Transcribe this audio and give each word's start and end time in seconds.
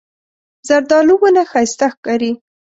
زردالو 0.67 1.15
ونه 1.21 1.43
ښایسته 1.51 1.87
ښکاري. 1.93 2.31